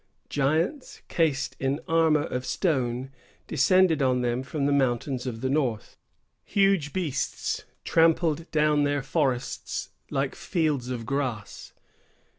Giants, 0.29 1.03
cased 1.09 1.55
in 1.59 1.79
armor 1.87 2.23
of 2.23 2.43
stone, 2.43 3.11
descended 3.45 4.01
on 4.01 4.21
them 4.21 4.41
from 4.41 4.65
the 4.65 4.71
mountains 4.71 5.27
of 5.27 5.41
the 5.41 5.47
north. 5.49 5.95
Huge 6.43 6.91
beasts 6.91 7.65
trampled 7.83 8.49
down 8.49 8.83
their 8.83 9.03
forests 9.03 9.89
like 10.09 10.33
fields 10.33 10.89
of 10.89 11.05
grass. 11.05 11.73